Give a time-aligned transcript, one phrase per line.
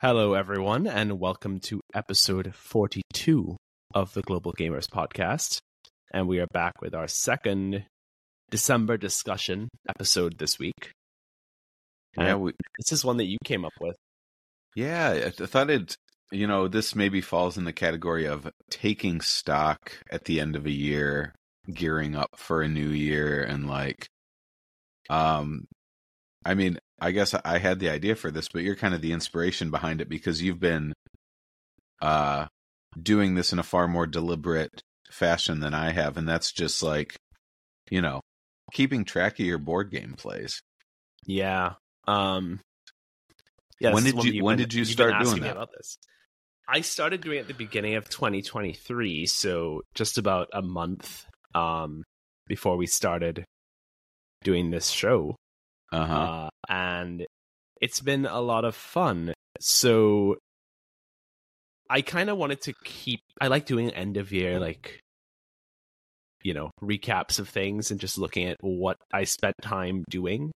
[0.00, 3.56] Hello, everyone, and welcome to episode 42
[3.94, 5.58] of the Global Gamers Podcast.
[6.12, 7.84] And we are back with our second
[8.48, 10.92] December discussion episode this week.
[12.16, 13.96] Yeah, we, this is one that you came up with.
[14.76, 15.30] yeah.
[15.40, 15.96] I thought it.
[16.30, 20.66] You know, this maybe falls in the category of taking stock at the end of
[20.66, 21.34] a year,
[21.72, 24.06] gearing up for a new year, and like,
[25.10, 25.64] um,
[26.44, 29.12] I mean, I guess I had the idea for this, but you're kind of the
[29.12, 30.92] inspiration behind it because you've been,
[32.00, 32.46] uh,
[33.00, 34.80] doing this in a far more deliberate
[35.10, 37.16] fashion than I have, and that's just like,
[37.90, 38.20] you know,
[38.72, 40.60] keeping track of your board game plays.
[41.26, 41.74] Yeah.
[42.06, 42.60] Um,
[43.80, 43.92] yeah.
[43.92, 45.52] When did you- when been- did you start doing that?
[45.52, 45.98] About this.
[46.66, 52.04] I started doing it at the beginning of 2023, so just about a month um,
[52.46, 53.44] before we started
[54.44, 55.34] doing this show.
[55.92, 56.14] Uh huh.
[56.14, 57.26] uh, and
[57.80, 59.32] it's been a lot of fun.
[59.60, 60.36] So
[61.90, 63.20] I kind of wanted to keep.
[63.40, 65.00] I like doing end of year, like
[66.44, 70.52] you know, recaps of things and just looking at what I spent time doing.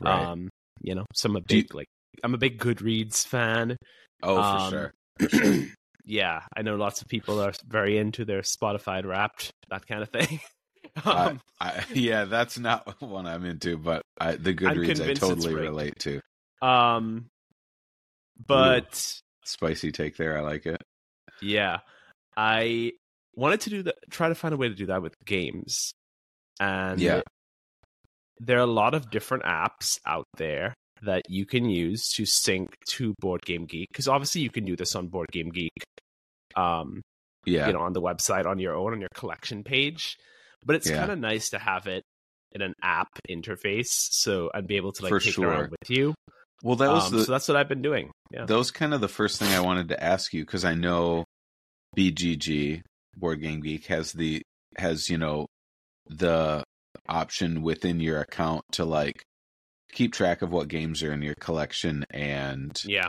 [0.00, 0.26] right.
[0.26, 0.48] Um,
[0.82, 1.86] you know, so I'm a Do you- big like
[2.24, 3.76] I'm a big Goodreads fan.
[4.22, 5.64] oh, for um, sure.
[6.04, 10.10] yeah, I know lots of people are very into their Spotify Wrapped, that kind of
[10.10, 10.40] thing.
[11.04, 15.54] I- um, I, yeah, that's not one I'm into, but I, the Goodreads I totally
[15.54, 16.20] relate to.
[16.60, 17.26] um,
[18.46, 20.36] but Spicy take there.
[20.36, 20.82] I like it.
[21.40, 21.78] Yeah.
[22.36, 22.92] I
[23.34, 25.92] wanted to do that try to find a way to do that with games.
[26.60, 27.22] And Yeah.
[28.38, 32.74] there are a lot of different apps out there that you can use to sync
[32.90, 35.70] to Board Game Geek because obviously you can do this on Board Game Geek
[36.56, 37.00] um
[37.44, 40.16] Yeah, you know on the website on your own on your collection page
[40.64, 40.98] but it's Yeah.
[40.98, 42.04] kind of nice to have it
[42.52, 45.90] in an app interface so and be able to like For take it around with
[45.90, 46.14] you
[46.62, 48.94] well, that was um, the so that's what I've been doing yeah that was kind
[48.94, 51.24] of the first thing I wanted to ask you because I know
[51.96, 52.82] BGG
[53.16, 54.42] Board Game Geek has the
[54.76, 55.46] has you know
[56.08, 56.62] the
[57.08, 59.22] option within your account to like
[59.92, 63.08] keep track of what games are in your collection and yeah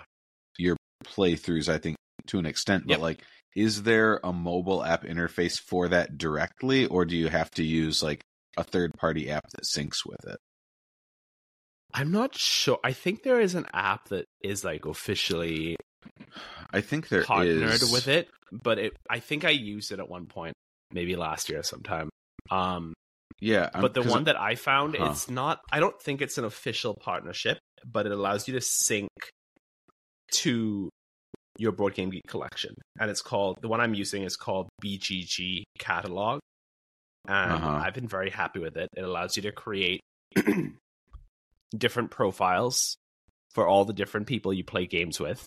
[0.57, 0.75] your
[1.05, 1.69] playthroughs.
[1.69, 1.95] I think
[2.27, 3.01] to an extent, but Yep.
[3.01, 3.23] like,
[3.55, 8.01] is there a mobile app interface for that directly, or do you have to use
[8.03, 8.21] like
[8.57, 10.37] a third party app that syncs with it?
[11.93, 12.79] I'm not sure.
[12.83, 15.75] I think there is an app that is like officially
[16.71, 20.09] I think there is partnered with it, but it I think I used it at
[20.09, 20.53] one point,
[20.91, 22.09] maybe last year sometime.
[22.49, 22.93] Um,
[23.39, 25.09] Yeah, I'm- but the one that I found, Huh.
[25.11, 25.59] it's not.
[25.71, 29.09] I don't think it's an official partnership, but it allows you to sync
[30.41, 30.89] to
[31.57, 35.63] your board game geek collection, and it's called the one I'm using is called BGG
[35.79, 36.39] Catalog,
[37.27, 37.81] and Uh-huh.
[37.83, 38.89] I've been very happy with it.
[38.97, 39.99] It allows you to create
[41.75, 42.95] different profiles
[43.53, 45.45] for all the different people you play games with.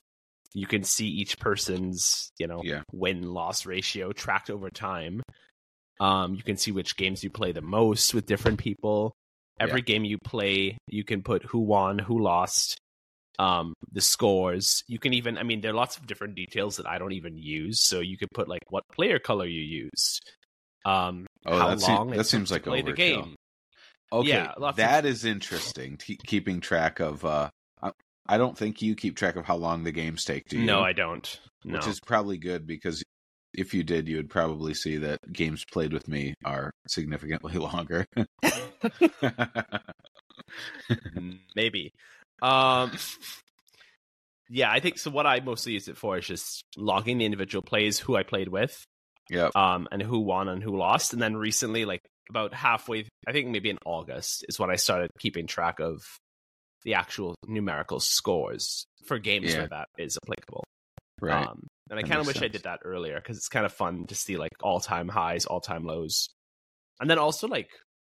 [0.54, 2.82] You can see each person's, you know, Yeah.
[2.92, 5.22] win loss ratio tracked over time.
[6.00, 9.12] Um, you can see which games you play the most with different people.
[9.58, 12.76] Every game you play, you can put who won, who lost,
[13.38, 14.82] um, the scores.
[14.88, 17.36] You can even, I mean, there are lots of different details that I don't even
[17.36, 17.80] use.
[17.80, 20.20] So you could put like what player color you used,
[20.84, 22.96] um, Oh, how that long it that seems like play the overkill.
[22.96, 23.34] game.
[24.12, 25.96] okay, yeah, lots of- that is interesting.
[25.96, 27.50] T- keeping track of, uh,
[27.82, 27.92] I,
[28.26, 30.48] I don't think you keep track of how long the games take.
[30.48, 30.64] Do you?
[30.64, 31.40] No, I don't.
[31.64, 31.74] No.
[31.74, 33.02] which is probably good because
[33.54, 38.06] if you did, you would probably see that games played with me are significantly longer.
[41.54, 41.92] maybe
[42.42, 42.92] um
[44.48, 47.62] yeah i think so what i mostly use it for is just logging the individual
[47.62, 48.84] plays who i played with
[49.28, 52.00] yeah, um and who won and who lost and then recently like
[52.30, 56.00] about halfway i think maybe in august is when i started keeping track of
[56.84, 59.58] the actual numerical scores for games Yeah.
[59.60, 60.62] where that is applicable
[61.20, 61.46] Right.
[61.48, 64.06] um and i kind of wish i did that earlier because it's kind of fun
[64.08, 66.28] to see like all-time highs all-time lows
[67.00, 67.70] and then also like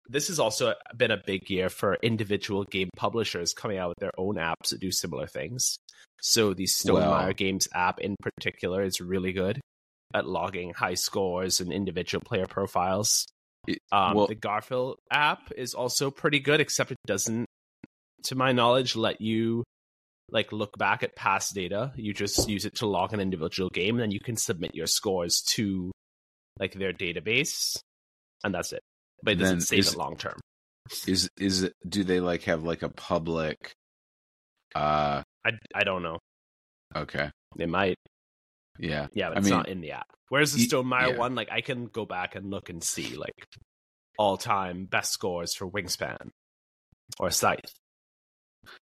[0.09, 4.13] this has also been a big year for individual game publishers coming out with their
[4.19, 5.77] own apps that do similar things.
[6.21, 9.61] So the Stonemaier Well- Games app in particular is really good
[10.15, 13.27] at logging high scores and individual player profiles.
[13.91, 17.47] Um, well- the Garphill app is also pretty good, except it doesn't,
[18.25, 19.65] to my knowledge, let you
[20.31, 21.93] like look back at past data.
[21.95, 24.87] You just use it to log an individual game, and then you can submit your
[24.87, 25.93] scores to
[26.59, 27.79] like their database,
[28.45, 28.81] and that's it.
[29.23, 30.39] But it doesn't Then save is- it long term.
[31.07, 33.73] is is it do they like have like a public
[34.75, 36.19] uh I, I don't know.
[36.97, 37.97] okay They might.
[38.79, 40.07] yeah Yeah, but I it's mean, not in the app.
[40.29, 41.19] Whereas the y- Stonemaier yeah.
[41.19, 43.45] one, like I can go back and look and see like
[44.19, 46.31] all time best scores for Wingspan
[47.21, 47.73] or Scythe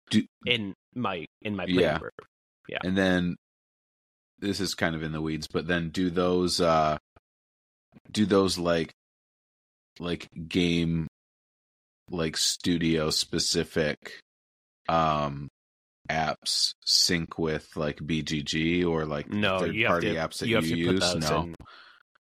[0.10, 1.98] Do- in my in my Yeah.
[2.00, 2.14] group.
[2.70, 2.80] Yeah.
[2.84, 3.36] And then
[4.40, 6.98] this is kind of in the weeds, but then do those uh
[8.12, 8.92] do those like
[10.02, 11.08] like game
[12.10, 14.20] like studio specific
[14.90, 15.48] um
[16.10, 20.16] apps sync with like BGG or like No, third party to.
[20.16, 20.88] apps that you you, to use?
[20.88, 21.42] put those no.
[21.44, 21.56] in.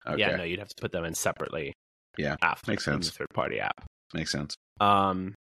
[0.07, 0.21] Okay.
[0.21, 1.73] Yeah, no, you'd have to put them in separately.
[2.19, 3.11] Yeah, after makes sense.
[3.11, 3.85] third party app.
[4.15, 4.55] Makes sense.
[4.81, 5.35] Um,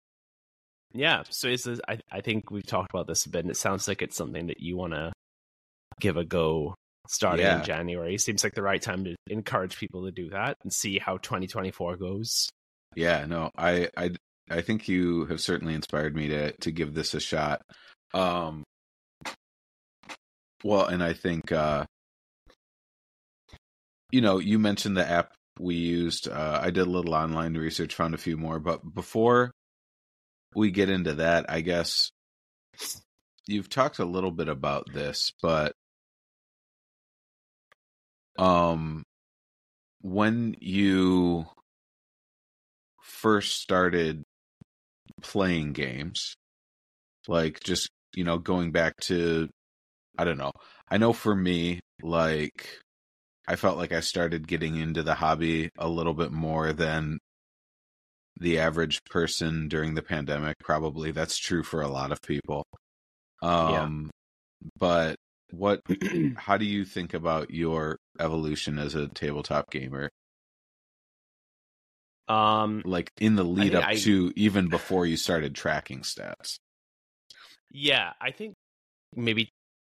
[0.94, 1.24] yeah.
[1.30, 3.88] So is this, I I think we've talked about this a bit, and it sounds
[3.88, 5.12] like it's something that you want to
[6.00, 6.74] give a go
[7.08, 7.60] starting Yeah.
[7.60, 8.18] in January.
[8.18, 11.98] Seems like the right time to encourage people to do that and see how 2024
[11.98, 12.50] goes.
[12.96, 14.12] Yeah, no, I I
[14.50, 17.62] I think you have certainly inspired me to to give this a shot.
[18.14, 18.64] Um
[20.64, 21.86] well, and I think uh
[24.12, 26.28] you know, you mentioned the app we used.
[26.28, 29.52] Uh I did a little online research, found a few more, but before
[30.56, 32.12] we get into that, I guess
[33.48, 35.74] you've talked a little bit about this, but
[38.38, 39.04] um
[40.02, 41.46] when you
[43.04, 44.24] first started
[45.22, 46.36] playing games
[47.28, 49.48] like just you know going back to
[50.18, 50.52] i don't know
[50.90, 52.80] i know for me like
[53.48, 57.20] i felt like i started getting into the hobby a little bit more than
[58.42, 61.12] the average person during the pandemic probably.
[61.12, 62.66] That's true for a lot of people.
[63.42, 64.10] Um
[64.80, 65.16] but
[65.52, 65.82] what
[66.36, 70.10] how do you think about your evolution as a tabletop gamer?
[72.28, 76.58] Um, like in the lead up I- to even before you started tracking stats?
[77.70, 78.56] Yeah, I think
[79.16, 79.50] maybe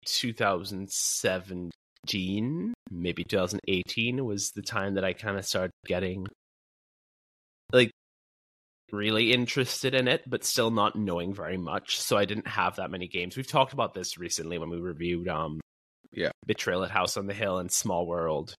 [0.05, 6.27] 2017, maybe 2018 was the time that I kind of started getting
[7.71, 7.91] like
[8.91, 11.99] really interested in it, but still not knowing very much.
[11.99, 13.35] So I didn't have that many games.
[13.35, 15.59] We've talked about this recently when we reviewed um
[16.11, 16.31] Yeah.
[16.45, 18.53] Betrayal at House on the Hill and Small World.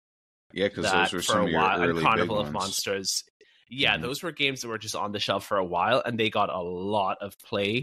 [0.53, 2.47] yeah because those were for some a of your while early and big Carnival of
[2.47, 2.55] ones.
[2.55, 3.23] Monsters.
[3.71, 4.03] Yeah, Mhm.
[4.03, 6.49] those were games that were just on the shelf for a while and they got
[6.51, 7.83] a lot of play.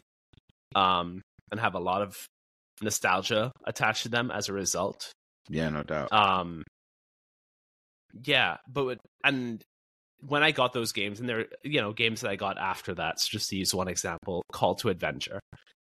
[0.75, 1.21] Um
[1.51, 2.15] and have a lot of
[2.81, 5.12] nostalgia attached to them as a result.
[5.50, 6.63] yeah no doubt Um,
[8.24, 9.62] yeah, but and
[10.21, 13.19] when I got those games, and they're you know games that I got after that.
[13.19, 15.39] So just to use one example, Call to Adventure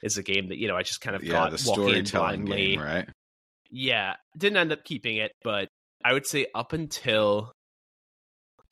[0.02, 2.06] is a game that you know I just kind of yeah got the walking in
[2.06, 2.68] storytelling blindly.
[2.68, 3.08] game right
[3.70, 5.68] Yeah, didn't end up keeping it, but
[6.04, 7.52] I would say up until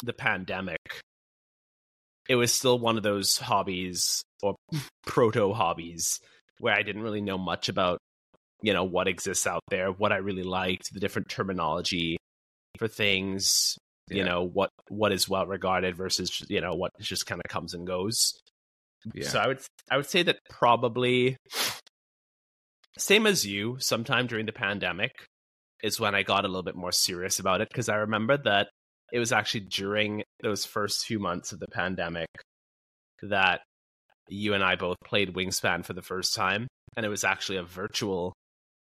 [0.03, 0.79] the pandemic,
[2.29, 4.57] it was still one of those hobbies or
[5.07, 6.21] proto hobbies
[6.59, 7.99] where I didn't really know much about,
[8.63, 12.19] you know, what exists out there, what I really liked, the different terminology
[12.79, 13.77] for things,
[14.13, 14.27] you Yeah.
[14.27, 17.87] know, what what is well regarded versus you know what just kind of comes and
[17.87, 18.39] goes.
[19.15, 19.61] yeah So I would
[19.91, 21.37] I would say that probably
[22.99, 25.13] same as you, sometime during the pandemic
[25.83, 28.69] is when I got a little bit more serious about it because I remember that
[29.13, 32.29] it was actually during those first few months of the pandemic
[33.23, 33.63] that
[34.29, 37.63] you and I both played Wingspan for the first time and it was actually a
[37.63, 38.33] virtual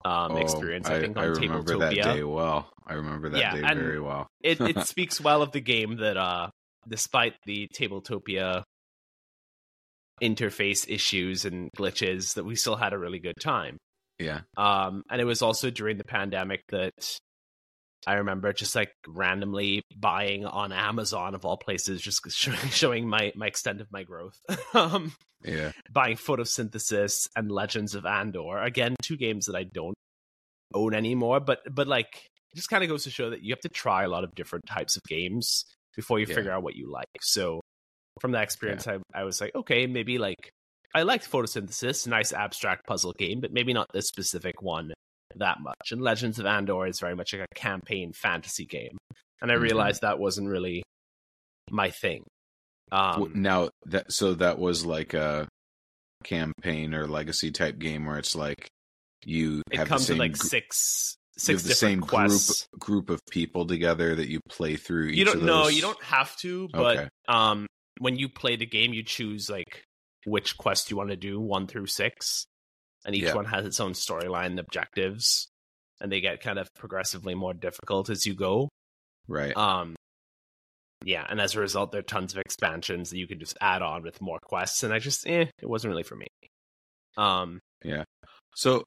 [0.05, 2.15] um Oh, experience I, think on remember that Tabletopia.
[2.15, 2.71] day well.
[2.87, 4.27] I remember that Yeah, day very well.
[4.41, 6.49] it it speaks well of the game that uh
[6.87, 8.63] despite the tabletopia
[10.21, 13.77] interface issues and glitches that we still had a really good time.
[14.19, 14.41] Yeah.
[14.57, 17.17] Um and it was also during the pandemic that
[18.07, 23.33] i remember just like randomly buying on amazon of all places just showing, showing my
[23.35, 24.39] my extent of my growth.
[24.73, 25.13] Um
[25.43, 25.72] yeah.
[25.91, 28.58] buying photosynthesis and legends of andor.
[28.62, 29.96] Again two games that i don't
[30.74, 33.60] own anymore but but like it just kind of goes to show that you have
[33.62, 35.65] to try a lot of different types of games
[35.96, 36.36] before you Yeah.
[36.36, 37.05] figure out what you like.
[37.22, 37.62] So
[38.22, 40.50] from that experience I, I was like okay maybe like
[40.93, 44.91] i liked photosynthesis nice abstract puzzle game but maybe not this specific one
[45.36, 45.91] that much.
[45.91, 48.98] And legends of andor is very much like a campaign fantasy game
[49.41, 49.62] and i Mhm.
[49.62, 50.84] realized that wasn't really
[51.72, 52.24] my thing
[52.91, 55.48] um now that so that was like a
[56.24, 58.67] campaign or legacy type game where it's like
[59.25, 62.79] you it have comes the same like gr- six six the different same quests group
[62.81, 66.36] group of people together that you play through each you don't no you don't have
[66.38, 67.08] to but Okay.
[67.27, 67.65] um
[68.00, 69.84] when you play the game you choose like
[70.25, 72.46] which quest you want to do one through six
[73.05, 73.36] and each Yeah.
[73.36, 75.48] one has its own storyline and objectives
[76.01, 78.67] and they get kind of progressively more difficult as you go
[79.29, 79.96] right um
[81.05, 83.81] yeah and as a result there are tons of expansions that you can just add
[83.81, 86.27] on with more quests and i just eh it wasn't really for me
[87.17, 88.03] um yeah.
[88.55, 88.83] So,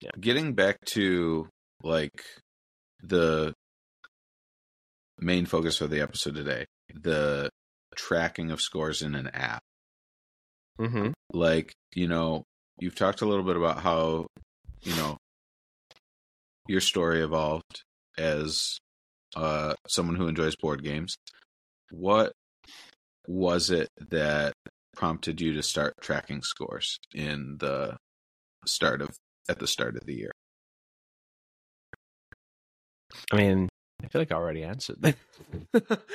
[0.00, 0.10] Yeah.
[0.18, 1.48] getting back to
[1.82, 2.24] like
[3.02, 3.52] the
[5.18, 7.50] main focus for the episode today, the
[7.96, 9.60] tracking of scores in an app.
[10.78, 11.10] Mm-hmm.
[11.32, 12.44] Like, you know,
[12.78, 14.26] you've talked a little bit about how
[14.82, 15.18] you know,
[16.68, 17.82] your story evolved
[18.16, 18.78] as
[19.36, 21.16] uh, someone who enjoys board games.
[21.90, 22.32] What
[23.26, 24.52] was it that
[24.96, 27.96] prompted you to start tracking scores in the
[28.66, 29.10] start of
[29.48, 30.32] at the start of the year?
[33.32, 33.68] I mean,
[34.02, 35.16] I feel like I already answered that.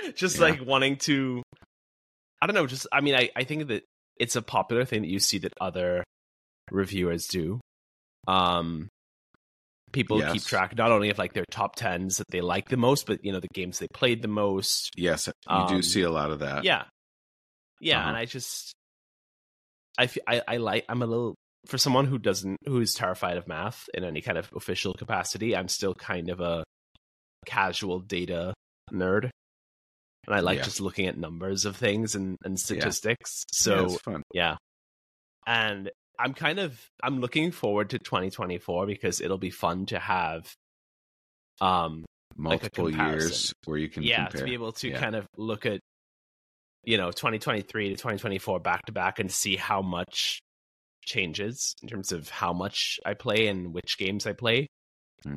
[0.15, 0.45] just Yeah.
[0.45, 1.43] like wanting to,
[2.41, 2.67] I don't know.
[2.67, 3.83] Just I mean, I I think that
[4.17, 6.03] it's a popular thing that you see that other
[6.71, 7.59] reviewers do.
[8.27, 8.89] Um,
[9.95, 13.07] people keep track not only of like their top tens that they like the most,
[13.07, 14.91] but you know the games they played the most.
[14.95, 16.63] Yes, you Um, do see a lot of that.
[16.63, 16.83] yeah,
[17.81, 18.09] yeah, Uh-huh.
[18.09, 18.73] and I just,
[19.97, 21.35] I I I like I'm a little
[21.67, 25.55] for someone who doesn't who is terrified of math in any kind of official capacity.
[25.55, 26.63] I'm still kind of a
[27.45, 28.53] casual data
[28.91, 29.29] nerd,
[30.27, 30.63] and I like Yeah.
[30.65, 33.43] just looking at numbers of things and and statistics.
[33.65, 34.23] Yeah, So it's fun.
[34.33, 34.57] yeah.
[35.47, 40.53] And I'm kind of I'm looking forward to 2024 because it'll be fun to have
[41.61, 42.05] um
[42.37, 44.39] like Multiple years where you can yeah, compare.
[44.39, 44.99] to be able to Yeah.
[44.99, 45.79] kind of look at
[46.83, 50.39] you know 2023 to 2024 back to back and see how much
[51.05, 54.67] changes in terms of how much I play and which games I play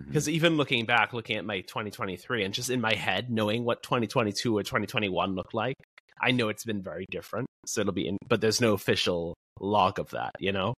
[0.09, 3.83] because even looking back looking at my 2023 and just in my head knowing what
[3.83, 5.77] 2022 or 2021 looked like
[6.21, 9.99] I know it's been very different so it'll be in but there's no official log
[9.99, 10.75] of that you know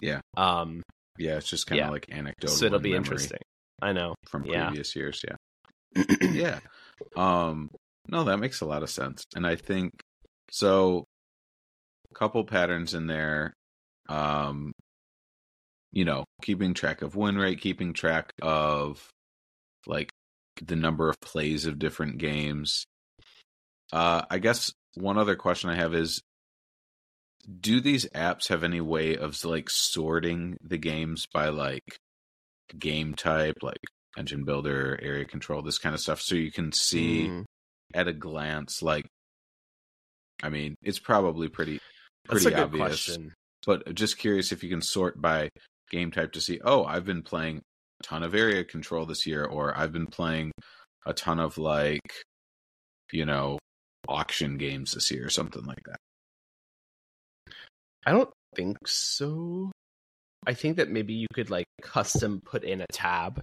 [0.00, 0.20] Yeah.
[0.36, 0.82] um
[1.18, 1.90] yeah, it's just kind of yeah.
[1.90, 2.54] like anecdotal.
[2.54, 3.40] so it'll be interesting
[3.82, 4.66] I know from Yeah.
[4.68, 5.22] previous years.
[5.26, 6.04] Yeah.
[6.20, 6.60] yeah.
[7.16, 7.70] Um
[8.08, 9.22] no, that makes a lot of sense.
[9.36, 9.92] And I think
[10.50, 11.04] so
[12.10, 13.52] a couple patterns in there.
[14.08, 14.72] Um
[15.92, 19.08] you know, keeping track of win rate, keeping track of
[19.86, 20.10] like
[20.62, 22.84] the number of plays of different games.
[23.92, 26.20] Uh I guess one other question I have is
[27.60, 31.98] do these apps have any way of like sorting the games by like
[32.78, 33.80] game type like
[34.16, 37.44] engine builder, area control, this kind of stuff so you can see Mm.
[37.94, 39.06] at a glance like
[40.42, 41.80] I mean, it's probably pretty
[42.28, 43.06] that's pretty obvious.
[43.06, 43.34] question
[43.66, 45.48] But just curious if you can sort by
[45.90, 47.62] game type to see, oh, I've been playing
[48.00, 50.52] a ton of area control this year, or I've been playing
[51.06, 52.12] a ton of like,
[53.12, 53.58] you know,
[54.06, 55.96] auction games this year, or something like that.
[58.06, 59.70] I don't think so.
[60.46, 63.42] I think that maybe you could like custom put in a tab.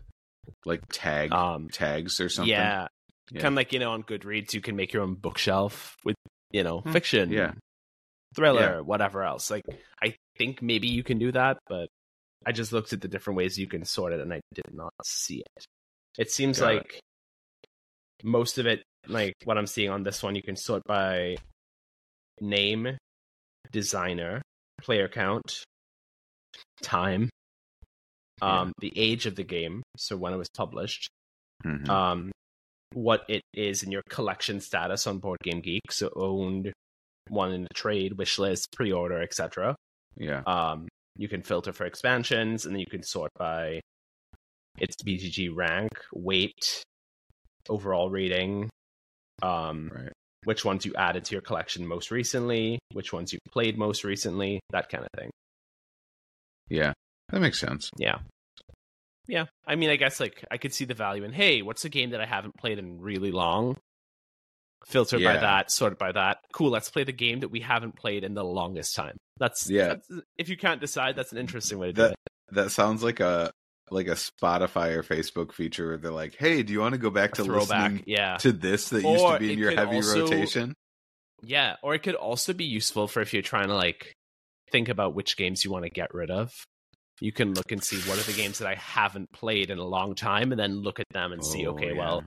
[0.66, 2.50] Like tag Um, tags or something.
[2.52, 2.88] yeah,
[3.32, 3.42] Yeah.
[3.42, 6.16] kind of like you know on Goodreads, you can make your own bookshelf with
[6.52, 7.54] you know Hmm, fiction, yeah.
[8.36, 8.80] thriller, Yeah.
[8.82, 9.50] whatever else.
[9.52, 9.64] Like
[10.02, 11.88] I think maybe you can do that, but
[12.46, 14.94] I just looked at the different ways you can sort it, and I did not
[15.04, 15.66] see it.
[16.18, 16.76] It seems Got it.
[16.78, 17.00] like
[18.24, 21.36] most of it, like what I'm seeing on this one, you can sort by
[22.40, 22.98] name,
[23.76, 24.42] designer,
[24.82, 25.64] player count,
[26.82, 27.30] time,
[28.42, 31.10] um, the age of the game, so when it was published,
[31.66, 31.90] Mhm.
[31.90, 32.32] um,
[32.94, 36.72] what it is in your collection status on Board Game Geek, so owned,
[37.28, 39.76] one in the trade, wish list, pre-order, etc.
[40.18, 40.42] yeah.
[40.48, 43.82] Um, you can filter for expansions, and then you can sort by
[44.78, 46.84] its BGG rank, weight,
[47.68, 48.70] overall rating,
[49.42, 50.14] um, Right.
[50.46, 54.60] Which ones you added to your collection most recently, which ones you played most recently,
[54.72, 55.30] that kind of thing.
[56.70, 56.94] Yeah.
[57.30, 57.90] That makes sense.
[57.98, 58.20] Yeah.
[59.28, 59.46] Yeah.
[59.66, 62.12] I mean, I guess like I could see the value in, hey, what's a game
[62.12, 63.78] that I haven't played in really long?
[64.86, 65.42] Filtered by Yeah.
[65.42, 66.38] that, sorted by that.
[66.54, 69.18] Cool, let's play the game that we haven't played in the longest time.
[69.38, 69.88] That's Yeah.
[69.96, 72.18] That's, if you can't decide, that's an interesting way to do That it.
[72.52, 73.52] that sounds like a
[73.92, 77.10] like a Spotify or Facebook feature where they're like, "Hey, do you want to go
[77.10, 80.22] back to throwback, listening yeah, to this that used to be in your heavy also-
[80.22, 80.74] rotation?"
[81.44, 81.76] yeah.
[81.84, 84.14] Or it could also be useful for if you're trying to like
[84.72, 86.52] think about which games you want to get rid of.
[87.22, 89.86] You can look and see what are the games that I haven't played in a
[89.86, 91.98] long time, and then look at them and see, Oh, okay, yeah.
[91.98, 92.24] well,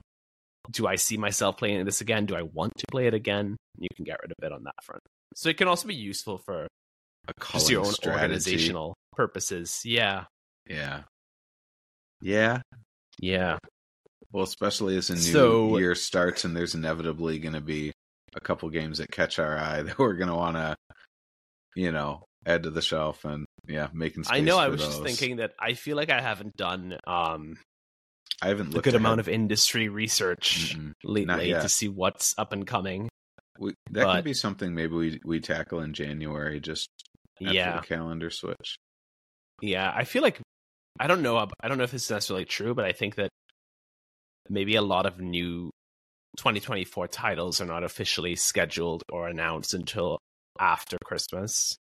[0.71, 2.25] do I see myself playing this again?
[2.25, 3.55] Do I want to play it again?
[3.77, 5.01] You can get rid of it on that front.
[5.35, 6.65] So it can also be useful for
[7.27, 8.23] A just your own strategy.
[8.23, 9.81] organizational purposes.
[9.85, 10.25] Yeah.
[10.67, 11.03] Yeah.
[12.21, 12.61] Yeah.
[13.19, 13.57] Yeah.
[14.31, 17.91] Well, especially as a new So- year starts and there's inevitably going to be
[18.35, 20.75] a couple games that catch our eye that we're going to want to,
[21.75, 25.03] you know, add to the shelf and yeah, making space I know I was just
[25.03, 27.57] thinking that I feel like I haven't done um
[28.41, 29.01] I haven't looked a good ahead.
[29.05, 30.93] amount of industry research Mm-mm.
[31.03, 33.09] lately to see what's up and coming.
[33.59, 36.87] We, that but- could be something maybe we we tackle in January just
[37.41, 37.79] after yeah.
[37.81, 38.77] the calendar switch.
[39.61, 40.39] Yeah, I feel like
[40.99, 41.37] I don't know.
[41.37, 43.29] I don't know if this is necessarily true, but I think that
[44.49, 45.69] maybe a lot of new
[46.37, 50.19] 2024 titles are not officially scheduled or announced until
[50.59, 51.75] after Christmas.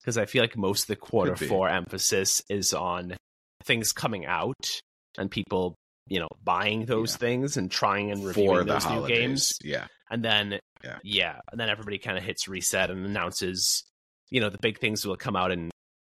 [0.00, 3.16] Because I feel like most of the quarter four emphasis is on
[3.64, 4.80] things coming out
[5.18, 5.74] and people,
[6.06, 7.18] you know, buying those Yeah.
[7.18, 9.18] things and trying and reviewing for the those new holidays.
[9.18, 9.52] games.
[9.64, 9.86] Yeah.
[10.10, 10.98] And then Yeah.
[11.02, 13.82] yeah, and then everybody kind of hits reset and announces,
[14.30, 15.70] you know, the big things will come out in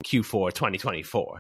[0.04, 1.38] Q4 2024.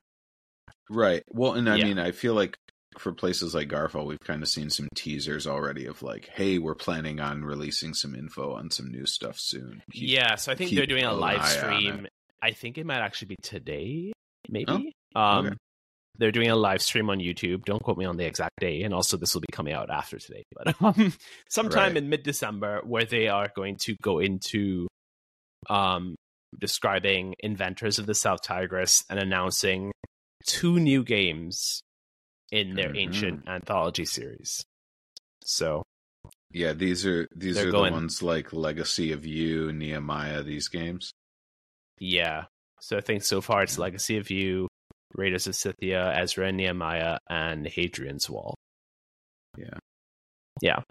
[0.90, 1.24] Right.
[1.30, 1.86] Well, and I Yeah.
[1.86, 2.58] mean, I feel like
[2.98, 6.74] for places like Garphill, we've kind of seen some teasers already of like, hey, we're
[6.76, 9.84] planning on releasing some info on some new stuff soon.
[9.92, 12.08] Keep- yeah, so I think they're doing a live stream.
[12.42, 14.14] I think it might actually be today,
[14.50, 14.94] maybe.
[15.16, 15.56] Oh, um, okay.
[16.20, 17.64] They're doing a live stream on YouTube.
[17.66, 20.18] Don't quote me on the exact day, and also this will be coming out after
[20.18, 21.14] today, but um,
[21.50, 21.98] sometime Right.
[21.98, 24.88] in mid December, where they are going to go into
[25.70, 26.16] um
[26.58, 29.92] describing inventors of the South Tigris and announcing
[30.46, 31.82] two new games
[32.52, 33.00] in their Mhm.
[33.00, 34.64] ancient anthology series.
[35.44, 35.84] So
[36.50, 41.12] Yeah, these are these They're going- the ones like Legacy of Yu, Nehemiah, these games.
[42.00, 42.46] Yeah.
[42.80, 44.68] So I think so far it's Legacy of Yu,
[45.14, 48.56] Raiders of Scythia, Ezra and Nehemiah, and Hadrian's Wall.
[49.58, 49.78] Yeah.
[50.62, 50.84] Yeah.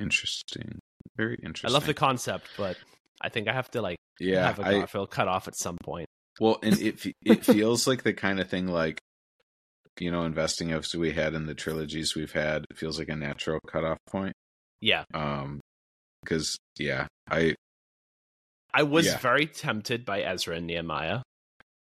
[0.00, 0.78] Interesting.
[1.16, 1.70] Very interesting.
[1.70, 2.78] I love the concept, but
[3.20, 5.76] I think I have to like yeah, have a I, Garphill cut off at some
[5.82, 6.08] point.
[6.40, 8.98] Well, and it it feels like the kind of thing like
[9.98, 13.16] you know, investing as we had in the trilogies we've had, it feels like a
[13.16, 14.34] natural cutoff point.
[14.82, 15.04] Yeah.
[15.14, 15.60] Um,
[16.22, 17.54] because yeah, I
[18.74, 19.18] I was Yeah.
[19.18, 21.22] very tempted by Ezra and Nehemiah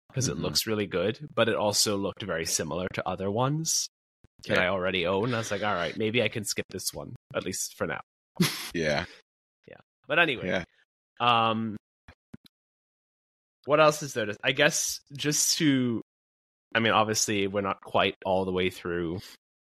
[0.07, 0.31] because Mhm.
[0.31, 3.87] it looks really good, but it also looked very similar to other ones
[4.47, 4.63] that Yeah.
[4.63, 5.33] I already own.
[5.33, 7.99] I was like, all right, maybe I can skip this one, at least for now.
[8.73, 9.05] Yeah.
[9.67, 10.63] Yeah But anyway, yeah
[11.19, 11.75] Um,
[13.65, 14.25] what else is there?
[14.27, 16.01] To, I guess just to,
[16.73, 19.19] I mean, obviously we're not quite all the way through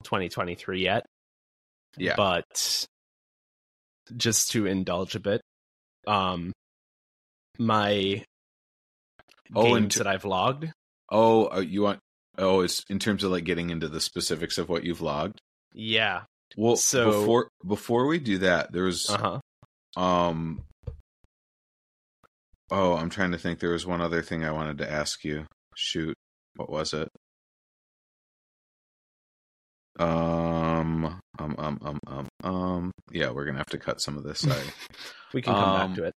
[0.03, 1.05] 2023 yet.
[1.97, 2.13] Yeah.
[2.15, 2.85] But
[4.15, 5.41] just to indulge a bit,
[6.05, 6.51] um,
[7.57, 8.23] my
[9.55, 10.69] Oh, games that I've logged.
[11.09, 11.99] Oh, uh, you want?
[12.37, 15.39] Oh, it's in terms of like getting into the specifics of what you've logged.
[15.73, 16.23] Yeah.
[16.57, 19.39] Well, So- before before we do that, there's Uh
[19.97, 20.01] huh.
[20.01, 20.63] um.
[22.69, 23.59] Oh, I'm trying to think.
[23.59, 25.45] There was one other thing I wanted to ask you.
[25.75, 26.15] Shoot,
[26.55, 27.07] what was it?
[29.99, 31.05] Um,
[31.39, 32.91] um, um, um, um, um.
[33.11, 34.39] Yeah, we're gonna have to cut some of this.
[34.39, 34.63] Sorry.
[35.33, 36.13] We can come Um, back to it.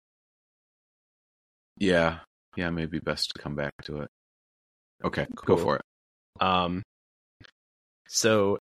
[1.79, 2.19] yeah,
[2.57, 4.09] yeah, maybe best to come back to it.
[5.03, 5.57] Okay, Cool.
[5.57, 5.83] go for it.
[6.43, 6.83] Um,
[8.07, 8.59] so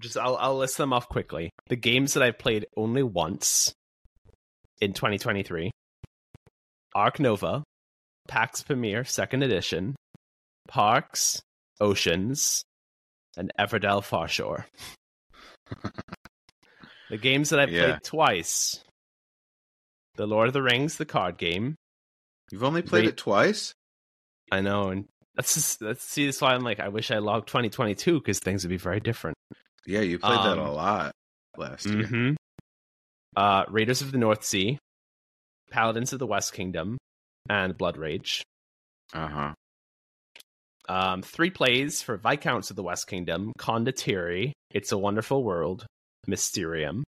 [0.00, 1.50] just I'll I'll list them off quickly.
[1.68, 3.72] The games that I've played only once
[4.82, 5.70] in 2023:
[6.94, 7.62] Ark Nova,
[8.28, 9.94] Pax Pamir Second Edition,
[10.68, 11.40] Parks,
[11.80, 12.62] Oceans,
[13.36, 14.64] and Everdell Farshore.
[17.10, 17.82] the games that I've Yeah.
[17.92, 18.80] played twice:
[20.16, 21.74] The Lord of the Rings, the card game.
[22.50, 23.10] You've only played Wait.
[23.10, 23.72] it twice.
[24.50, 27.48] I know, and that's just, that's see that's why I'm like I wish I logged
[27.48, 29.36] 2022 because things would be very different.
[29.86, 31.12] Yeah, you played that Um, a lot
[31.56, 32.06] last year.
[32.06, 32.30] hmm
[33.36, 34.78] Uh, Raiders of the North Sea,
[35.70, 36.98] Paladins of the West Kingdom,
[37.48, 38.42] and Blood Rage.
[39.12, 39.52] Uh huh.
[40.88, 45.84] Um, three plays for Viscounts of the West Kingdom, Condottiere, It's a Wonderful World,
[46.26, 47.04] Mysterium.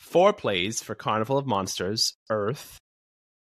[0.00, 2.78] Four plays for Carnival of Monsters, Earth,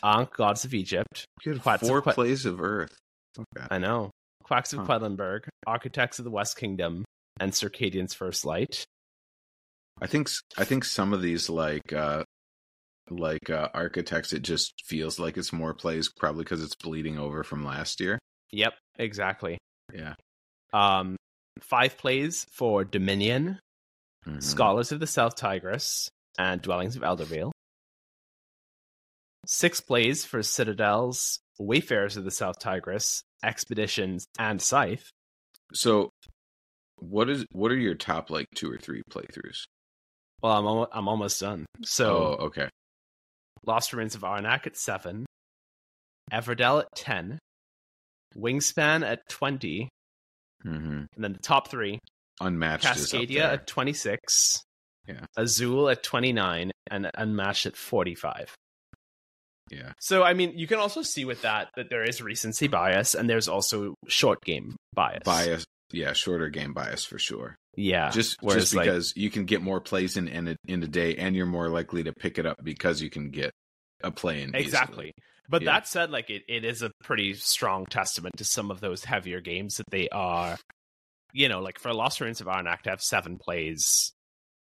[0.02, 1.24] Ankh, Gods of Egypt.
[1.44, 2.96] Had of four Qu- plays of Earth.
[3.38, 3.66] Okay.
[3.70, 4.10] I know.
[4.44, 4.86] Quacks of Huh.
[4.86, 7.04] Quedlinburg, Architects of the West Kingdom,
[7.40, 8.84] and Circadians First Light.
[10.00, 12.24] I think I think some of these like uh
[13.10, 17.42] like uh architects it just feels like it's more plays probably because it's bleeding over
[17.42, 18.18] from last year.
[18.52, 19.58] Yep, exactly.
[19.92, 20.14] Yeah.
[20.72, 21.16] Um,
[21.60, 23.58] five plays for Dominion,
[24.26, 24.42] Mhm.
[24.42, 27.50] Scholars of the South Tigris, and Dwellings of Eldervale.
[29.46, 35.10] Six plays for Citadels, Wayfarers of the South Tigris, Expeditions, and Scythe.
[35.74, 36.10] So
[36.96, 39.64] what is what are your top like two or three playthroughs?
[40.42, 41.66] Well, I'm al- I'm almost done.
[41.82, 42.68] So, oh, okay.
[43.66, 45.26] Lost Remains of Arnak at seven,
[46.32, 47.38] Everdell at ten,
[48.36, 49.88] Wingspan at twenty,
[50.62, 51.98] hmm and then the top three:
[52.40, 54.62] Unmatched Cascadia at twenty six,
[55.06, 55.24] Yeah.
[55.36, 58.54] Azul at twenty nine, and Unmatched at forty five.
[59.70, 59.92] Yeah.
[60.00, 63.30] So, I mean, you can also see with that that there is recency bias and
[63.30, 65.22] there's also short game bias.
[65.24, 65.64] Bias.
[65.92, 67.54] Yeah, shorter game bias for sure.
[67.76, 68.10] Yeah.
[68.10, 71.16] just just like- because you can get more plays in in a, in a day
[71.16, 73.50] and you're more likely to pick it up because you can get
[74.02, 74.62] a play in easily.
[74.64, 75.12] Exactly.
[75.48, 75.72] But Yeah.
[75.72, 79.40] that said, like it, it is a pretty strong testament to some of those heavier
[79.40, 80.56] games that they are,
[81.32, 84.12] you know, like for Lost of Arnak to have seven plays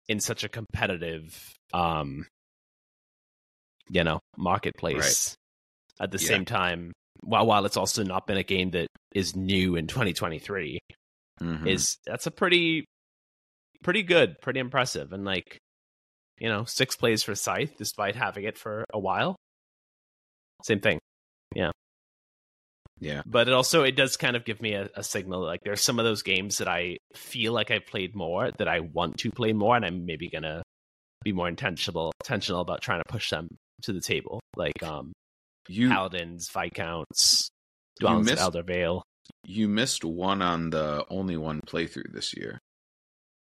[0.07, 2.25] in such a competitive, um,
[3.89, 5.35] you know, marketplace.
[5.99, 6.27] At the Yeah.
[6.27, 10.79] same time, while while it's also not been a game that is new in 2023,
[11.41, 11.67] Mhm.
[11.67, 12.85] is that's a pretty
[13.83, 15.57] pretty good, pretty impressive, and like
[16.39, 19.35] you know, six plays for Scythe despite having it for a while.
[20.63, 20.99] Same thing.
[21.55, 21.71] yeah.
[22.99, 23.21] Yeah.
[23.25, 25.99] But it also it does kind of give me a, a signal like there's some
[25.99, 29.51] of those games that i feel like i've played more that i want to play
[29.51, 30.63] more and i'm maybe gonna
[31.23, 33.49] be more intentional intentional about trying to push them
[33.81, 35.11] to the table like um
[35.67, 37.49] You paladins viscounts
[37.99, 39.01] You dwellings of missed- Eldervale
[39.45, 42.59] you missed one on the only one playthrough this year.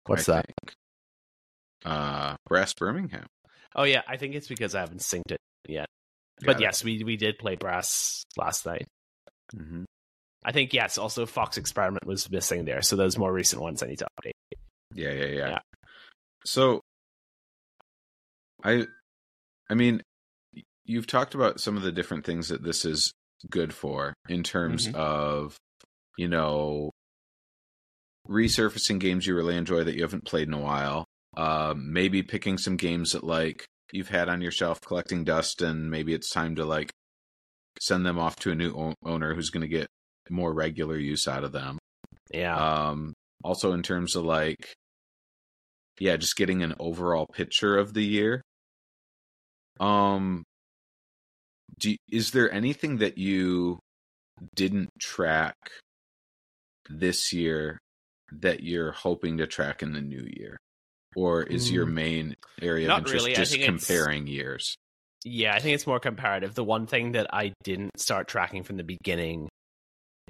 [0.06, 0.76] what's I that think.
[1.86, 3.26] Uh, Brass Birmingham.
[3.76, 5.88] oh yeah i think it's because i haven't synced it yet
[6.42, 6.62] Got but it.
[6.62, 8.86] yes we we did play brass last night
[9.54, 9.84] Mhm.
[10.46, 13.88] i think yes also fox experiment was missing there so those more recent ones i
[13.88, 14.32] need to update
[14.96, 15.60] Yeah, yeah, yeah, Yeah.
[16.46, 16.82] So,
[18.64, 18.86] I,
[19.70, 20.02] I mean,
[20.86, 23.14] you've talked about some of the different things that this is
[23.50, 24.96] good for in terms Mhm.
[24.96, 25.58] of,
[26.18, 26.92] you know,
[28.28, 31.06] resurfacing games you really enjoy that you haven't played in a while.
[31.36, 35.90] Uh, maybe picking some games that like you've had on your shelf collecting dust, and
[35.90, 36.92] maybe it's time to like
[37.80, 39.88] send them off to a new o- owner who's going to get
[40.30, 41.78] more regular use out of them
[42.32, 42.56] yeah
[42.90, 44.74] um also in terms of like
[46.00, 48.42] yeah just getting an overall picture of the year
[49.80, 50.44] um
[51.80, 53.80] do is there anything that you
[54.56, 55.56] didn't track
[56.90, 57.80] this year
[58.32, 60.58] that you're hoping to track in the new year
[61.16, 61.94] or is your Mm.
[61.94, 63.36] main area Not of interest really.
[63.36, 64.76] Just comparing years
[65.24, 66.56] Yeah, I think it's more comparative.
[66.56, 69.48] The one thing that I didn't start tracking from the beginning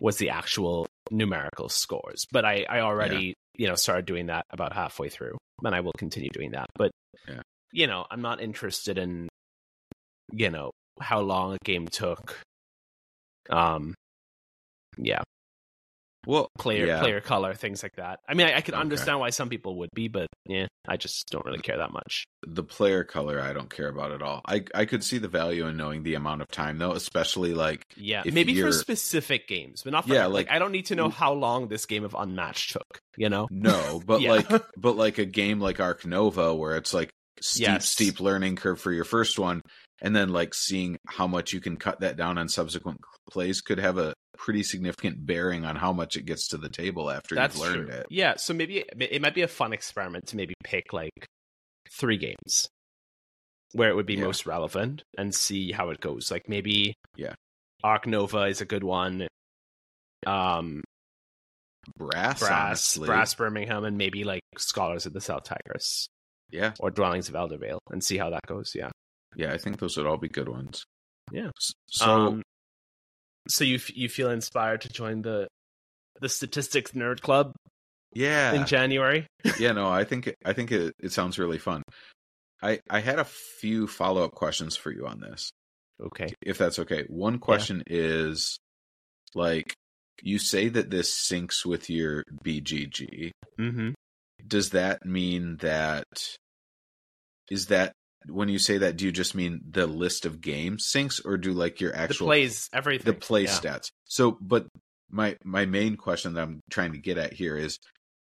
[0.02, 4.74] was the actual numerical scores, but I, I already, you know, started doing that about
[4.74, 6.68] halfway through, and I will continue doing that.
[6.76, 6.92] But,
[7.28, 7.42] Yeah.
[7.72, 9.30] you know, I'm not interested in,
[10.32, 12.40] you know, how long a game took.
[13.50, 13.94] Um,
[14.98, 15.22] yeah,
[16.26, 17.00] well player yeah.
[17.00, 18.20] player color, things like that.
[18.28, 18.82] I mean, I, I can Okay.
[18.82, 22.26] understand why some people would be, but yeah, I just don't really care that much.
[22.46, 24.42] the player color I don't care about at all.
[24.48, 27.84] I I could see the value in knowing the amount of time though, especially like
[27.96, 30.88] Yeah, maybe for you're- specific games, but not for Yeah, like, like- I don't need
[30.88, 33.00] to know how long this game of Unmatched took.
[33.18, 33.48] You know?
[33.52, 34.32] no, but Yeah.
[34.32, 37.10] like but like a game like Ark Nova where it's like
[37.42, 37.90] steep Yes.
[37.90, 39.62] steep learning curve for your first one
[40.02, 43.80] and then like seeing how much you can cut that down on subsequent plays could
[43.80, 47.56] have a pretty significant bearing on how much it gets to the table after That's
[47.58, 47.98] you've learned true.
[47.98, 48.06] it.
[48.10, 51.12] Yeah, so maybe it might be a fun experiment to maybe pick like
[51.92, 52.68] three games
[53.74, 54.26] where it would be Yeah.
[54.26, 56.30] most relevant and see how it goes.
[56.32, 57.34] Like maybe Yeah.
[57.84, 59.28] Ark Nova is a good one.
[60.26, 60.82] Um,
[61.98, 63.06] Brass, Brass, honestly.
[63.08, 66.08] Brass Birmingham, and maybe like Scholars of the South Tigris
[66.50, 66.74] Yeah.
[66.80, 68.74] or Dwellings of Eldervale, and see how that goes.
[68.74, 68.90] Yeah.
[69.36, 70.84] Yeah, I think those would all be good ones.
[71.32, 71.50] Yeah.
[71.88, 72.42] So um,
[73.48, 75.48] so you f- you feel inspired to join the
[76.22, 77.54] the statistics nerd club
[78.14, 78.54] yeah.
[78.54, 79.28] in January?
[79.60, 81.84] yeah, no, I think I think it, it sounds really fun.
[82.62, 85.52] I I had a few follow up questions for you on this,
[86.02, 86.34] Okay.
[86.42, 87.04] if that's okay.
[87.08, 88.58] One question is
[89.36, 89.74] like
[90.22, 93.32] you say that this syncs with your BGG.
[93.60, 93.90] Mm-hmm.
[94.48, 96.06] Does that mean that
[97.50, 97.94] is that
[98.28, 101.54] when you say that do you just mean the list of games syncs or do
[101.54, 103.06] like your The actual plays, everything.
[103.14, 103.50] the play Yeah.
[103.50, 103.88] stats.
[104.06, 104.68] So, but
[105.10, 107.78] my my main question that I'm trying to get at here is,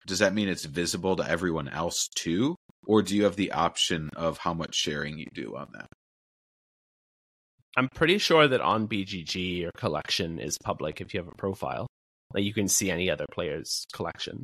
[0.06, 2.54] does that mean it's visible to everyone else too,
[2.86, 5.86] or do you have the option of how much sharing you do on that?
[7.76, 11.86] I'm pretty sure that on BGG your collection is public if you have a profile.
[12.34, 14.42] Like you can see any other player's collection.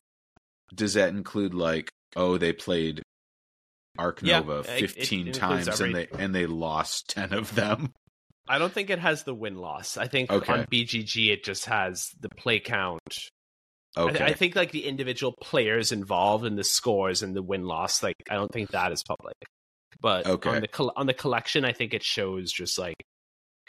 [0.74, 3.02] Does that include like, oh, they played
[3.98, 7.54] Arc Yeah, Nova it- it 15 times every- and they and they lost 10 of
[7.54, 7.92] them?
[8.48, 9.96] I don't think it has the win loss.
[9.96, 10.52] I think Okay.
[10.52, 13.00] on BGG it just has the play count.
[13.96, 14.18] I, Okay.
[14.18, 18.02] th- I think like the individual players involved and the scores and the win loss.
[18.02, 19.36] Like I don't think that is public.
[20.00, 20.50] But Okay.
[20.50, 22.96] on the col- on the collection, I think it shows just like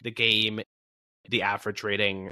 [0.01, 0.59] the game,
[1.29, 2.31] the average rating,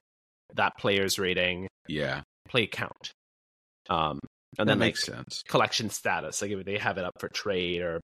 [0.56, 2.24] that player's rating, yeah.
[2.50, 3.12] play count.
[3.90, 4.20] Um,
[4.60, 5.44] and that then like makes sense.
[5.48, 8.00] collection status, like if they have it up for trade or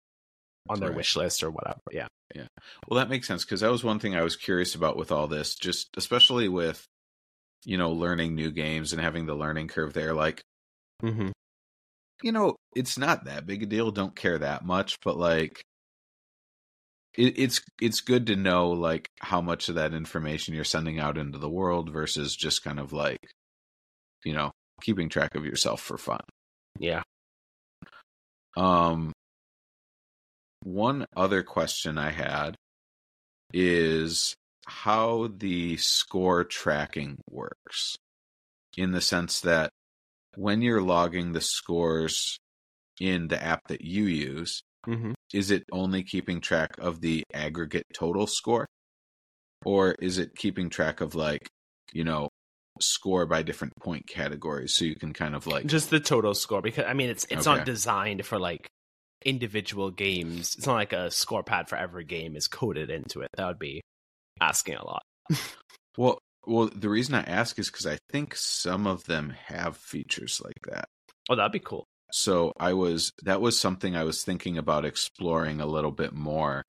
[0.70, 0.98] on their Right.
[0.98, 1.80] wish list or whatever.
[1.92, 2.08] Yeah.
[2.36, 2.48] Yeah.
[2.88, 5.28] Well, that makes sense because that was one thing I was curious about with all
[5.28, 6.86] this, just especially with,
[7.66, 10.14] you know, learning new games and having the learning curve there.
[10.14, 10.42] Like,
[11.02, 11.30] Mm-hmm.
[12.24, 13.90] you know, it's not that big a deal.
[13.90, 15.62] Don't care that much, but like,
[17.16, 21.18] it, it's it's good to know like how much of that information you're sending out
[21.18, 23.20] into the world versus just kind of like,
[24.26, 24.52] you know,
[24.84, 26.20] keeping track of yourself for fun.
[26.80, 27.04] Yeah.
[28.58, 29.12] Um,
[30.64, 32.56] one other question I had
[33.54, 37.96] is how the score tracking works
[38.78, 39.72] in the sense that
[40.36, 42.38] when you're logging the scores
[43.00, 45.12] in the app that you use, Mm-hmm.
[45.34, 48.66] is it only keeping track of the aggregate total score?
[49.66, 51.48] Or is it keeping track of like,
[51.94, 52.29] you know,
[52.80, 56.62] score by different point categories so you can kind of like Just the total score,
[56.62, 57.58] because I mean, it's it's Okay.
[57.58, 58.68] not designed for like
[59.26, 60.56] individual games.
[60.58, 63.30] It's not like a score pad for every game is coded into it.
[63.36, 63.82] That would be
[64.42, 65.04] asking a lot.
[65.98, 70.42] Well, well, the reason I ask is because I think some of them have features
[70.42, 70.86] like that.
[71.30, 71.84] Oh, that'd be cool.
[72.14, 76.64] So I was that was something I was thinking about exploring a little bit more.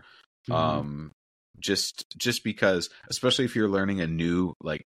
[0.48, 0.52] Mm-hmm.
[0.52, 1.12] Um,
[1.60, 4.82] just just because, especially if you're learning a new like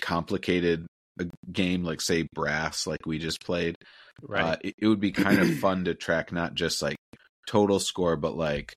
[0.00, 0.86] complicated
[1.20, 3.76] uh, game, like say Brass, like we just played,
[4.22, 4.44] right.
[4.44, 6.96] uh, it, it would be kind of fun to track not just like
[7.46, 8.72] total score, but like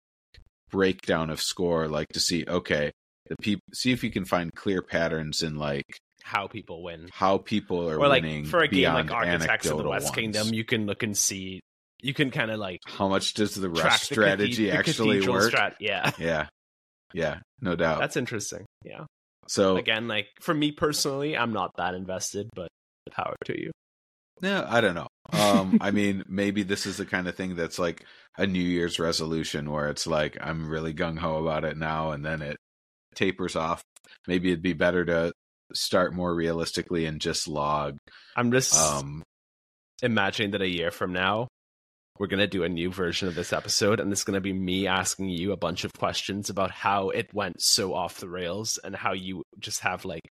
[0.71, 2.91] breakdown of score, like to see okay,
[3.27, 5.85] the people see if you can find clear patterns in like
[6.23, 7.09] How people win.
[7.13, 10.15] how people are Or like winning for a game like Architects of the West ones.
[10.15, 11.59] Kingdom, you can look and see.
[12.01, 15.53] You can kind of like How much does the rush strategy the actually cathedral work?
[15.53, 16.47] strat- Yeah, Yeah,
[17.13, 17.99] yeah, no doubt.
[17.99, 18.65] that's interesting.
[18.83, 19.05] Yeah.
[19.47, 22.69] So Again, like for me personally, I'm not that invested, but
[23.11, 23.71] power to you.
[24.41, 25.07] Yeah, I don't know.
[25.31, 28.03] Um, I mean, maybe this is the kind of thing that's like
[28.37, 32.25] a New Year's resolution where it's like I'm really gung ho about it now, and
[32.25, 32.57] then it
[33.15, 33.81] tapers off.
[34.27, 35.31] Maybe it'd be better to
[35.73, 37.97] start more realistically and just log.
[38.35, 39.23] I'm just Um,
[40.01, 41.47] imagining that a year from now,
[42.19, 45.29] we're gonna do a new version of this episode, and it's gonna be me asking
[45.29, 49.13] you a bunch of questions about how it went so off the rails, and how
[49.13, 50.23] you just have like,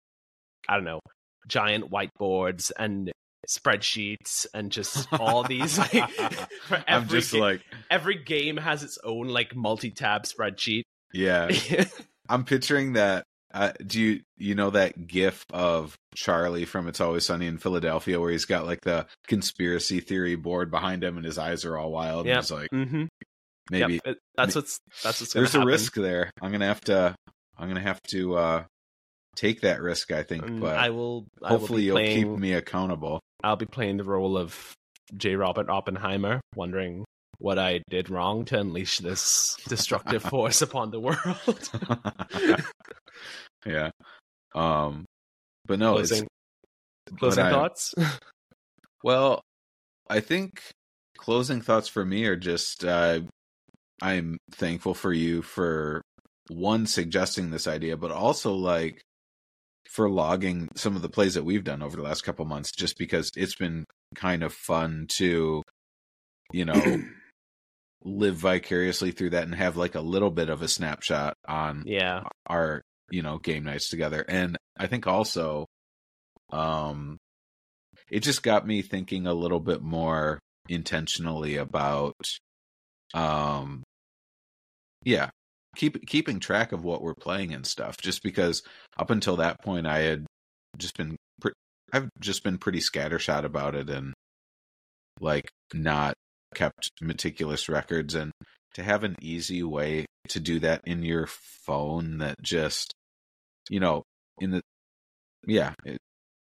[0.68, 1.01] I don't know,
[1.47, 3.11] giant whiteboards and
[3.49, 8.99] spreadsheets and just all these like every I'm just ga- like, every game has its
[9.03, 11.51] own like multi-tab spreadsheet yeah.
[12.29, 13.25] I'm picturing that.
[13.53, 18.19] Uh, do you you know that GIF of Charlie from It's Always Sunny in Philadelphia
[18.19, 21.93] where he's got like the conspiracy theory board behind him and his eyes are all
[21.93, 22.27] wild?
[22.27, 22.35] Yep.
[22.35, 23.05] And he's like, mm-hmm.
[23.71, 24.17] maybe yep.
[24.37, 26.31] that's what's that's what's there's a risk there.
[26.41, 27.15] I'm gonna have to.
[27.59, 28.65] I'm gonna have to uh
[29.37, 30.12] take that risk.
[30.12, 33.21] I think, but I will I will hopefully you'll keep me accountable.
[33.45, 34.75] I'll be playing the role of
[35.17, 35.37] J.
[35.37, 37.05] Robert Oppenheimer, wondering
[37.38, 41.71] what I did wrong to unleash this destructive force upon the world.
[43.66, 43.90] yeah.
[44.55, 45.05] Um.
[45.66, 46.27] But no, closing
[47.18, 47.94] closing I- thoughts.
[49.05, 49.40] well.
[50.11, 50.61] I think
[51.16, 53.20] closing thoughts for me are just uh,
[54.03, 56.03] I'm thankful for you for
[56.48, 59.01] one suggesting this idea, but also like
[59.88, 62.98] for logging some of the plays that we've done over the last couple months, just
[62.98, 63.85] because it's been
[64.16, 65.62] kind of fun to,
[66.53, 67.03] you know,
[68.05, 72.22] live vicariously through that and have like a little bit of a snapshot on yeah,
[72.46, 74.25] our you know game nights together.
[74.27, 75.66] And i think also
[76.51, 77.18] um
[78.11, 82.16] it just got me thinking a little bit more intentionally about
[83.14, 83.83] um
[85.05, 85.29] yeah
[85.77, 88.62] keep keeping track of what we're playing and stuff just because
[88.98, 90.27] up until that point i had
[90.79, 91.53] just been pre-
[91.92, 94.14] i've just been pretty scattershot about it and
[95.20, 96.14] like not
[96.55, 98.14] kept meticulous records.
[98.14, 98.33] And
[98.75, 102.92] to have an easy way to do that in your phone that just
[103.70, 104.03] you know
[104.40, 104.62] in the
[105.46, 105.98] yeah it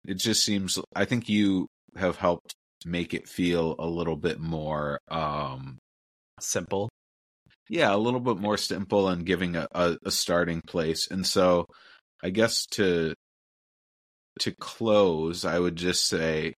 [0.06, 2.54] it just seems i think you have helped
[2.86, 5.78] make it feel a little bit more um
[6.39, 6.89] simple.
[7.69, 11.65] yeah a little bit more simple and giving a, a, a starting place and so
[12.23, 13.13] i guess to
[14.39, 16.54] to close i would just say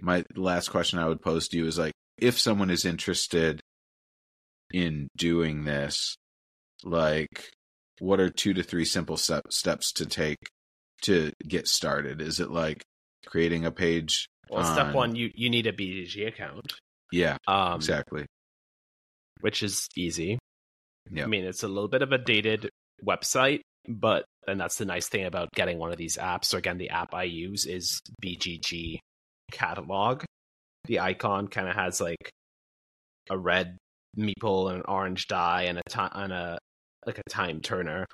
[0.00, 3.60] my last question i would pose to you is like if someone is interested
[4.72, 6.16] in doing this
[6.82, 7.50] like
[8.00, 10.38] what are two to three simple step, steps to take
[11.02, 12.82] to get started is it like
[13.26, 16.74] creating a page Well, step one, you you need a BGG account,
[17.12, 18.26] yeah um, exactly
[19.40, 20.38] which is easy.
[21.10, 21.24] Yep.
[21.24, 22.68] I mean, it's a little bit of a dated
[23.04, 26.46] website, but and that's the nice thing about getting one of these apps.
[26.46, 28.98] So again, the app I use is BGG
[29.50, 30.24] Catalog.
[30.86, 32.30] The icon kind of has like
[33.28, 33.76] a red
[34.18, 36.58] meeple and an orange die and a and a
[37.06, 38.06] like a time turner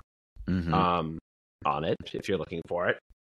[0.47, 0.73] Mhm.
[0.73, 1.19] um
[1.65, 2.97] on it if you're looking for it,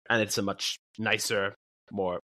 [0.10, 1.56] and it's a much nicer,
[1.92, 2.20] more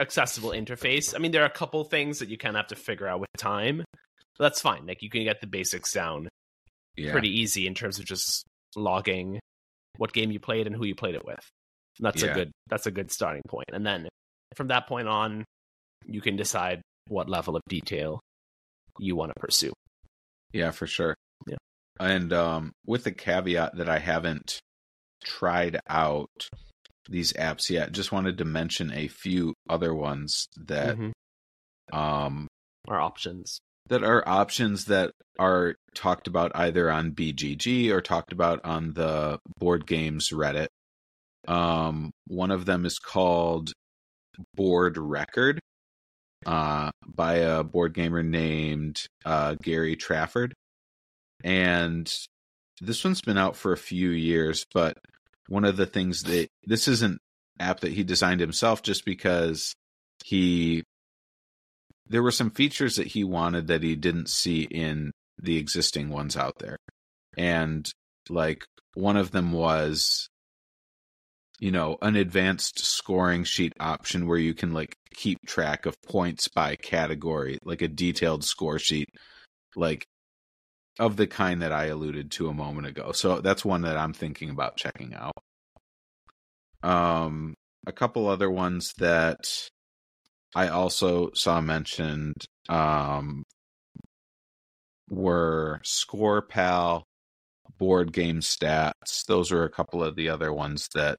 [0.00, 1.14] accessible interface.
[1.14, 3.20] I mean, there are a couple things that you kind of have to figure out
[3.20, 3.84] with time.
[4.38, 4.86] That's fine.
[4.86, 6.28] Like you can get the basics down
[6.96, 8.44] yeah pretty easy in terms of just
[8.76, 9.40] logging
[9.96, 11.40] what game you played and who you played it with.
[11.98, 12.30] And that's Yeah.
[12.30, 13.66] a good that's a good starting point.
[13.72, 14.08] And then
[14.56, 15.44] from that point on,
[16.06, 18.20] you can decide what level of detail
[18.98, 19.72] you want to pursue.
[20.52, 21.14] Yeah, for sure.
[21.46, 21.56] Yeah.
[22.00, 24.60] And um with the caveat that I haven't
[25.24, 26.48] tried out
[27.08, 27.92] these apps yet.
[27.92, 31.12] Just wanted to mention a few other ones that Mhm.
[31.92, 32.48] um
[32.88, 33.58] Our options.
[33.88, 39.38] that are options that are talked about either on BGG or talked about on the
[39.58, 40.68] board games Reddit.
[41.46, 43.72] Um, one of them is called
[44.54, 45.60] Board Record,
[46.46, 50.54] uh, by a board gamer named uh, Gary Trafford,
[51.44, 52.12] and
[52.80, 54.66] this one's been out for a few years.
[54.72, 54.98] But
[55.48, 57.18] one of the things that this is an
[57.60, 59.74] app that he designed himself, just because
[60.24, 60.82] he
[62.06, 66.36] there were some features that he wanted that he didn't see in the existing ones
[66.36, 66.78] out there.
[67.36, 67.88] And
[68.28, 70.28] like one of them was
[71.60, 76.48] you know, an advanced scoring sheet option where you can like keep track of points
[76.48, 79.08] by category, like a detailed score sheet
[79.76, 80.06] like
[80.98, 83.12] of the kind that I alluded to a moment ago.
[83.12, 85.32] So that's one that I'm thinking about checking out.
[86.82, 87.54] Um
[87.86, 89.68] a couple other ones that
[90.54, 93.44] I also saw mentioned um,
[95.08, 97.04] were Score Pal,
[97.78, 99.26] Board Game Stats.
[99.26, 101.18] Those are a couple of the other ones that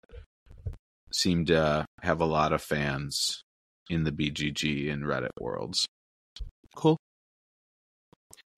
[1.11, 3.43] seem to have a lot of fans
[3.89, 5.85] in the BGG and Reddit worlds.
[6.75, 6.97] Cool.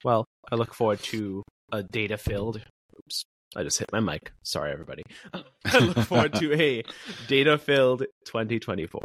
[0.03, 2.61] Well, I look forward to a data filled.
[2.97, 3.23] Oops,
[3.55, 4.31] I just hit my mic.
[4.43, 5.03] Sorry, everybody.
[5.65, 6.83] I look forward to a
[7.27, 9.01] data filled 2024.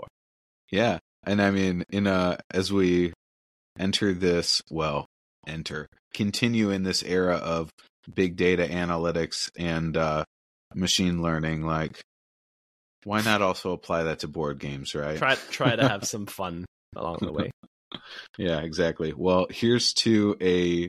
[0.71, 3.13] Yeah, and I mean, in a as we
[3.79, 5.07] enter this, well,
[5.47, 7.71] enter continue in this era of
[8.13, 10.25] big data analytics and uh,
[10.75, 12.01] machine learning, like
[13.05, 15.19] why not also apply that to board games, right?
[15.19, 16.65] Try try to have some fun
[16.97, 17.51] along the way.
[18.39, 19.13] Yeah, exactly.
[19.15, 20.89] Well, here's to a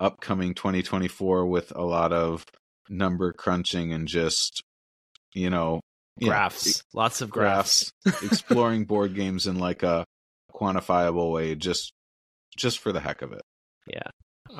[0.00, 2.44] upcoming 2024 with a lot of
[2.88, 4.62] number crunching and just
[5.34, 5.80] you know
[6.22, 7.90] Graphs, lots of graphs.
[8.04, 10.04] graphs exploring board games in like a
[10.54, 11.92] quantifiable way just
[12.56, 13.42] just for the heck of it
[13.86, 14.08] Yeah.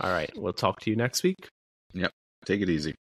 [0.03, 0.31] All right.
[0.37, 1.49] We'll talk to you next week.
[1.95, 2.11] Yep.
[2.45, 2.95] Take it easy